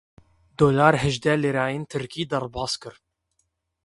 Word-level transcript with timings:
Dolar 0.59 0.95
hejdeh 1.01 1.37
lîreyên 1.43 1.83
tirkî 1.91 2.23
derbas 2.31 2.73
kir. 2.81 2.95